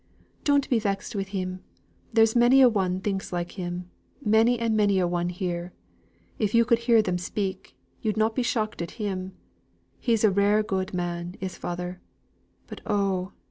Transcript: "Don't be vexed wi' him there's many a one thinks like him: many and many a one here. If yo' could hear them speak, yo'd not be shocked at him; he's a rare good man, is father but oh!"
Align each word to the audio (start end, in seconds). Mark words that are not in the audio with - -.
"Don't 0.43 0.67
be 0.67 0.79
vexed 0.79 1.15
wi' 1.15 1.21
him 1.25 1.59
there's 2.11 2.35
many 2.35 2.59
a 2.63 2.67
one 2.69 3.01
thinks 3.01 3.31
like 3.31 3.51
him: 3.51 3.87
many 4.19 4.57
and 4.57 4.75
many 4.75 4.97
a 4.97 5.07
one 5.07 5.29
here. 5.29 5.73
If 6.39 6.55
yo' 6.55 6.65
could 6.65 6.79
hear 6.89 7.03
them 7.03 7.19
speak, 7.19 7.77
yo'd 8.01 8.17
not 8.17 8.33
be 8.33 8.41
shocked 8.41 8.81
at 8.81 8.97
him; 8.97 9.33
he's 9.99 10.23
a 10.23 10.31
rare 10.31 10.63
good 10.63 10.91
man, 10.91 11.35
is 11.39 11.55
father 11.55 12.01
but 12.65 12.81
oh!" 12.87 13.33